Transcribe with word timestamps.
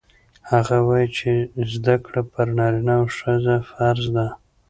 هغه 0.51 0.77
وایي 0.87 1.09
چې 1.17 1.31
زده 1.73 1.95
کړه 2.05 2.21
پر 2.31 2.47
نارینه 2.57 2.93
او 2.99 3.05
ښځینه 3.17 3.55
فرض 3.69 4.05
ده. 4.15 4.27